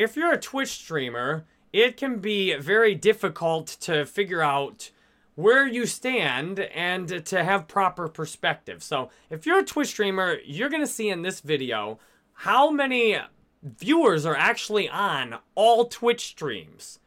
[0.00, 4.90] if you're a Twitch streamer, it can be very difficult to figure out
[5.34, 8.82] where you stand and to have proper perspective.
[8.82, 11.98] So, if you're a Twitch streamer, you're going to see in this video
[12.32, 13.18] how many
[13.62, 16.98] viewers are actually on all Twitch streams.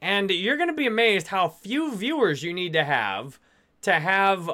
[0.00, 3.40] And you're going to be amazed how few viewers you need to have
[3.82, 4.48] to have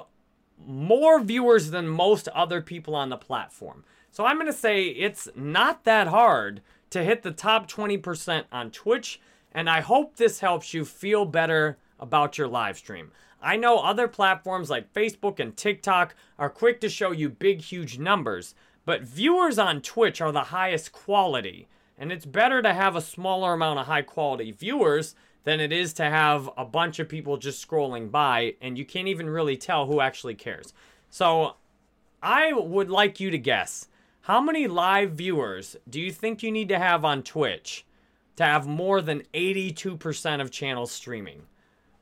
[0.67, 3.85] more viewers than most other people on the platform.
[4.11, 6.63] So I'm going to say it's not that hard
[6.95, 11.77] to hit the top 20% on Twitch, and I hope this helps you feel better
[11.99, 13.11] about your live stream.
[13.43, 17.99] I know other platforms like Facebook and TikTok are quick to show you big, huge
[17.99, 18.55] numbers,
[18.85, 21.67] but viewers on Twitch are the highest quality,
[21.99, 25.95] and it's better to have a smaller amount of high quality viewers than it is
[25.95, 29.87] to have a bunch of people just scrolling by and you can't even really tell
[29.87, 30.73] who actually cares.
[31.11, 31.57] So
[32.23, 33.89] I would like you to guess
[34.25, 37.85] how many live viewers do you think you need to have on Twitch
[38.37, 41.43] to have more than 82% of channels streaming?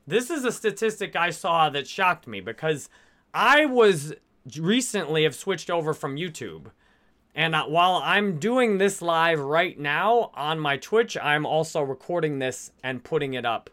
[0.06, 2.88] This is a statistic I saw that shocked me because
[3.32, 4.14] I was
[4.56, 6.70] recently have switched over from YouTube
[7.34, 12.38] and uh, while I'm doing this live right now on my Twitch, I'm also recording
[12.38, 13.70] this and putting it up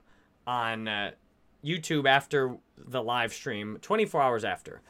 [0.48, 1.12] on uh,
[1.64, 4.82] YouTube after the live stream, 24 hours after.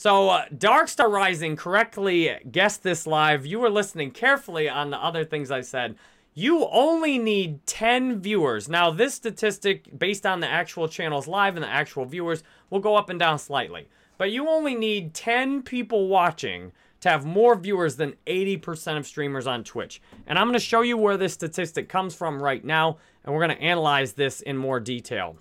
[0.00, 3.44] So, uh, Darkstar Rising correctly guessed this live.
[3.44, 5.94] You were listening carefully on the other things I said.
[6.32, 8.66] You only need 10 viewers.
[8.66, 12.96] Now, this statistic, based on the actual channels live and the actual viewers, will go
[12.96, 13.90] up and down slightly.
[14.16, 19.46] But you only need 10 people watching to have more viewers than 80% of streamers
[19.46, 20.00] on Twitch.
[20.26, 23.46] And I'm going to show you where this statistic comes from right now, and we're
[23.46, 25.36] going to analyze this in more detail.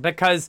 [0.00, 0.48] Because,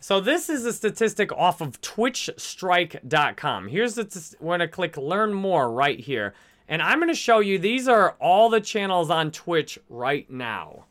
[0.00, 3.68] so this is a statistic off of TwitchStrike.com.
[3.68, 6.34] Here's the, t- we're going to click Learn More right here.
[6.68, 10.84] And I'm going to show you, these are all the channels on Twitch right now.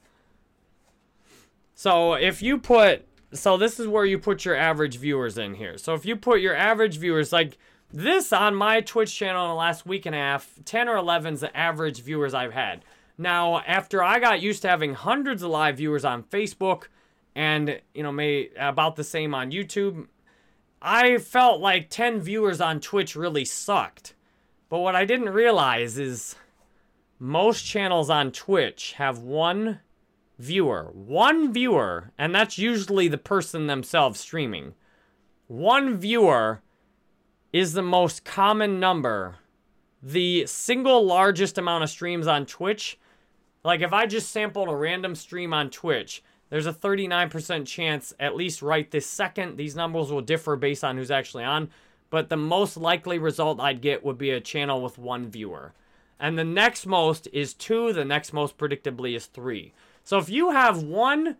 [1.74, 5.78] So if you put, so this is where you put your average viewers in here.
[5.78, 7.58] So if you put your average viewers, like,
[7.92, 11.36] this on my Twitch channel in the last week and a half, 10 or 11
[11.36, 12.84] is the average viewers I've had.
[13.18, 16.88] Now, after I got used to having hundreds of live viewers on Facebook
[17.36, 20.08] and, you know, may about the same on YouTube,
[20.82, 24.14] I felt like 10 viewers on Twitch really sucked.
[24.70, 26.36] But what I didn't realize is
[27.20, 29.82] most channels on Twitch have one
[30.40, 30.92] viewer.
[30.94, 34.74] One viewer, and that's usually the person themselves streaming.
[35.48, 36.62] One viewer
[37.54, 39.36] is the most common number.
[40.02, 43.00] The single largest amount of streams on Twitch,
[43.64, 46.22] like if I just sampled a random stream on Twitch,
[46.56, 50.96] there's a 39% chance, at least right this second, these numbers will differ based on
[50.96, 51.70] who's actually on,
[52.10, 55.74] but the most likely result I'd get would be a channel with one viewer.
[56.18, 59.74] And the next most is two, the next most predictably is three.
[60.06, 61.36] So if you have one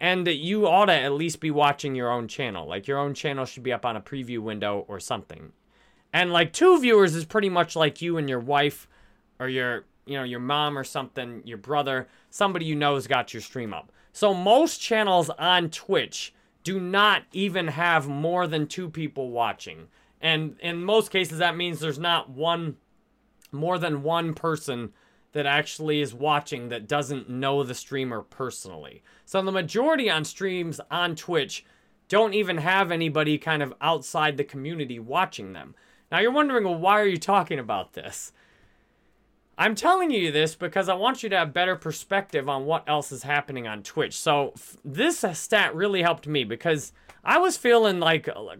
[0.00, 2.66] and you ought to at least be watching your own channel.
[2.66, 5.52] Like your own channel should be up on a preview window or something.
[6.14, 8.88] And like two viewers is pretty much like you and your wife
[9.38, 13.34] or your, you know, your mom or something, your brother, somebody you know has got
[13.34, 13.92] your stream up.
[14.12, 19.88] So most channels on Twitch do not even have more than two people watching.
[20.20, 22.76] And in most cases that means there's not one
[23.52, 24.92] more than one person
[25.32, 29.02] that actually is watching that doesn't know the streamer personally.
[29.24, 31.64] So the majority on streams on Twitch
[32.08, 35.74] don't even have anybody kind of outside the community watching them.
[36.10, 38.32] Now you're wondering, well, why are you talking about this?
[39.60, 43.12] I'm telling you this because I want you to have better perspective on what else
[43.12, 44.18] is happening on Twitch.
[44.18, 48.56] So f- this stat really helped me because I was feeling like uh,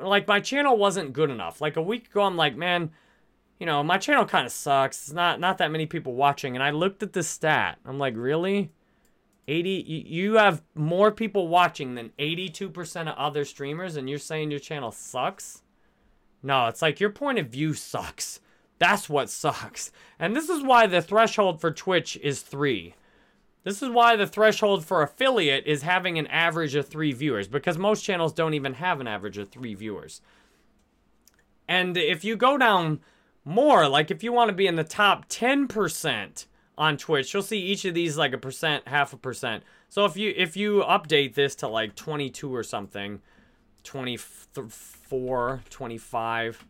[0.00, 1.60] like my channel wasn't good enough.
[1.60, 2.90] Like a week ago I'm like, man,
[3.60, 5.04] you know, my channel kind of sucks.
[5.04, 6.56] It's not not that many people watching.
[6.56, 7.78] And I looked at the stat.
[7.86, 8.72] I'm like, really?
[9.46, 9.70] 80
[10.08, 14.90] you have more people watching than 82% of other streamers and you're saying your channel
[14.90, 15.62] sucks?
[16.42, 18.40] No, it's like your point of view sucks.
[18.78, 19.90] That's what sucks.
[20.18, 22.94] And this is why the threshold for Twitch is 3.
[23.64, 27.78] This is why the threshold for affiliate is having an average of 3 viewers because
[27.78, 30.20] most channels don't even have an average of 3 viewers.
[31.66, 33.00] And if you go down
[33.46, 33.88] more.
[33.88, 36.46] Like if you want to be in the top 10%
[36.76, 39.62] on Twitch, you'll see each of these like a percent, half a percent.
[39.88, 43.22] So if you if you update this to like 22 or something,
[43.84, 46.66] 24, 25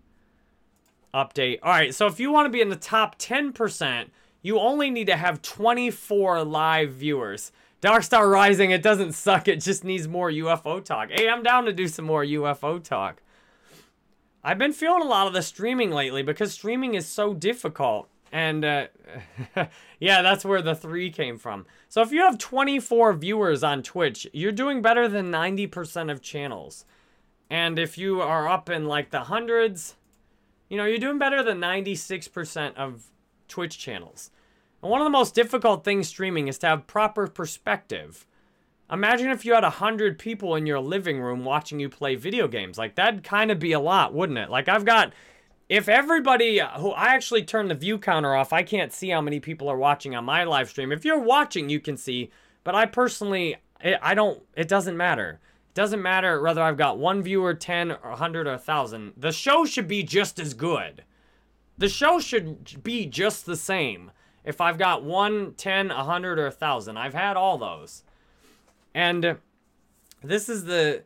[1.17, 1.59] update.
[1.63, 4.09] All right, so if you want to be in the top 10%,
[4.43, 7.51] you only need to have 24 live viewers.
[7.81, 9.49] Dark Star Rising, it doesn't suck.
[9.49, 11.11] It just needs more UFO talk.
[11.11, 13.23] Hey, I'm down to do some more UFO talk.
[14.45, 18.09] I've been feeling a lot of the streaming lately because streaming is so difficult.
[18.31, 18.87] And uh,
[19.99, 21.67] yeah, that's where the three came from.
[21.89, 26.85] So if you have 24 viewers on Twitch, you're doing better than 90% of channels.
[27.51, 29.96] And if you are up in like the hundreds,
[30.69, 33.05] you know, you're doing better than 96% of
[33.49, 34.31] Twitch channels.
[34.83, 38.27] And one of the most difficult things streaming is to have proper perspective.
[38.91, 42.79] Imagine if you had 100 people in your living room watching you play video games.
[42.79, 44.51] Like, that'd kind of be a lot, wouldn't it?
[44.51, 45.13] Like, I've got
[45.69, 49.21] if everybody uh, who I actually turn the view counter off, I can't see how
[49.21, 50.93] many people are watching on my live stream.
[50.93, 52.31] If you're watching, you can see,
[52.63, 55.41] but I personally, I don't, it doesn't matter.
[55.77, 59.13] Doesn't matter whether I've got one viewer, 10, or 100, or 1,000.
[59.15, 61.05] The show should be just as good.
[61.77, 64.11] The show should be just the same.
[64.43, 68.05] If I've got one, 10, 100, or 1,000, I've had all those.
[68.95, 69.37] And
[70.23, 71.05] this is the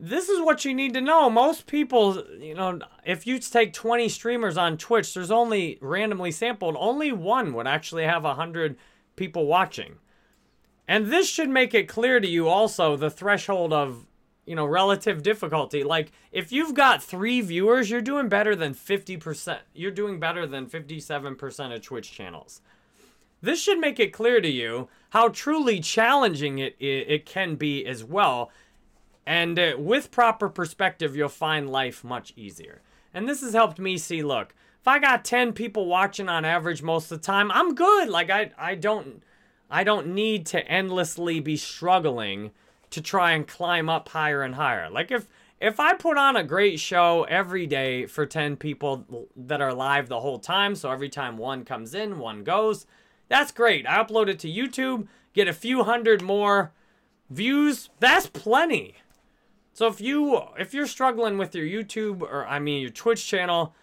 [0.00, 1.30] this is what you need to know.
[1.30, 6.74] Most people, you know, if you take 20 streamers on Twitch, there's only randomly sampled,
[6.76, 8.76] only one would actually have 100
[9.14, 9.98] people watching.
[10.86, 14.06] And this should make it clear to you also the threshold of,
[14.46, 15.82] you know, relative difficulty.
[15.82, 19.58] Like, if you've got three viewers, you're doing better than 50%.
[19.72, 22.60] You're doing better than 57% of Twitch channels.
[23.40, 27.84] This should make it clear to you how truly challenging it, it, it can be
[27.86, 28.50] as well
[29.26, 32.82] and uh, with proper perspective, you'll find life much easier.
[33.12, 36.82] And this has helped me see look, if I got 10 people watching on average
[36.82, 38.08] most of the time, I'm good.
[38.08, 39.22] Like I I don't
[39.70, 42.52] I don't need to endlessly be struggling
[42.90, 44.88] to try and climb up higher and higher.
[44.90, 45.26] Like if
[45.60, 50.08] if I put on a great show every day for 10 people that are live
[50.08, 52.86] the whole time, so every time one comes in, one goes,
[53.28, 53.86] that's great.
[53.86, 56.72] I upload it to YouTube, get a few hundred more
[57.30, 58.96] views, that's plenty.
[59.72, 63.74] So if you if you're struggling with your YouTube or I mean your Twitch channel,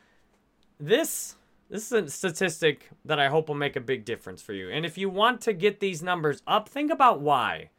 [0.80, 1.36] this
[1.72, 4.70] this is a statistic that I hope will make a big difference for you.
[4.70, 7.70] And if you want to get these numbers up, think about why.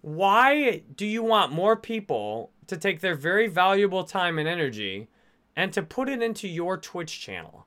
[0.00, 5.08] Why do you want more people to take their very valuable time and energy
[5.54, 7.66] and to put it into your Twitch channel?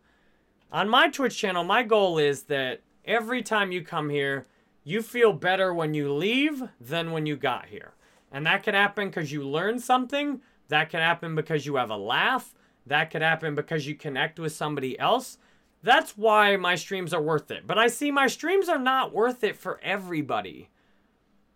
[0.72, 4.48] On my Twitch channel, my goal is that every time you come here,
[4.84, 7.94] you feel better when you leave than when you got here.
[8.32, 10.42] And that can happen because you learn something.
[10.70, 12.56] That can happen because you have a laugh.
[12.86, 15.38] That could happen because you connect with somebody else.
[15.83, 17.66] That's why my streams are worth it.
[17.66, 20.69] But I see my streams are not worth it for everybody.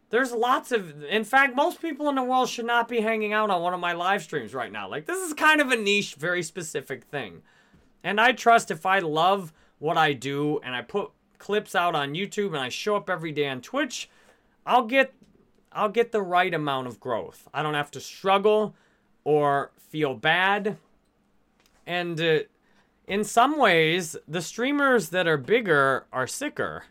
[0.09, 3.49] There's lots of, in fact, most people in the world should not be hanging out
[3.49, 4.87] on one of my live streams right now.
[4.87, 7.41] Like, this is kind of a niche, very specific thing.
[8.03, 12.13] And I trust if I love what I do and I put clips out on
[12.13, 14.09] YouTube and I show up every day on Twitch,
[14.65, 15.13] I'll get
[15.71, 17.49] I'll get the right amount of growth.
[17.53, 18.75] I don't have to struggle
[19.25, 20.77] or feel bad.
[21.85, 22.39] And uh,
[23.07, 26.85] in some ways, the streamers that are bigger are sicker.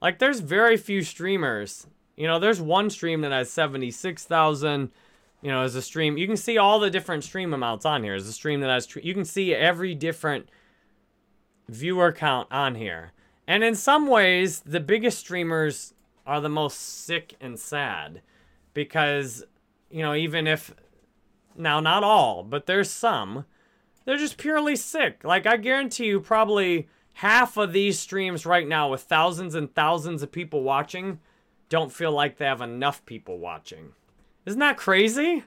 [0.00, 1.86] Like, there's very few streamers.
[2.16, 4.90] You know, there's one stream that has 76,000.
[5.42, 8.14] You know, as a stream, you can see all the different stream amounts on here.
[8.14, 10.48] As a stream that has, you can see every different
[11.68, 13.12] viewer count on here.
[13.46, 15.94] And in some ways, the biggest streamers
[16.26, 18.22] are the most sick and sad
[18.74, 19.44] because
[19.90, 20.72] you know even if
[21.56, 23.44] now not all but there's some
[24.04, 25.22] they're just purely sick.
[25.24, 30.22] Like i guarantee you probably half of these streams right now with thousands and thousands
[30.22, 31.20] of people watching
[31.68, 33.92] don't feel like they have enough people watching.
[34.46, 35.44] Isn't that crazy?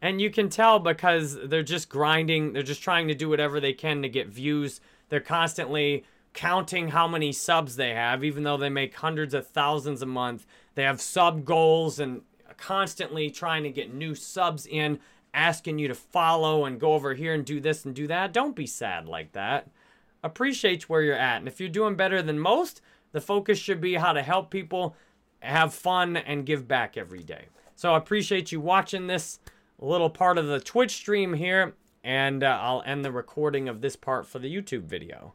[0.00, 2.52] And you can tell because they're just grinding.
[2.52, 4.80] They're just trying to do whatever they can to get views.
[5.08, 10.02] They're constantly counting how many subs they have, even though they make hundreds of thousands
[10.02, 10.46] a month.
[10.74, 12.22] They have sub goals and
[12.56, 14.98] constantly trying to get new subs in,
[15.34, 18.32] asking you to follow and go over here and do this and do that.
[18.32, 19.68] Don't be sad like that.
[20.22, 21.38] Appreciate where you're at.
[21.38, 22.80] And if you're doing better than most,
[23.12, 24.96] the focus should be how to help people
[25.40, 27.46] have fun and give back every day.
[27.76, 29.40] So I appreciate you watching this
[29.78, 33.96] little part of the Twitch stream here, and uh, I'll end the recording of this
[33.96, 35.34] part for the YouTube video.